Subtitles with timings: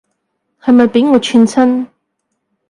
[0.59, 1.85] 係咪畀我串親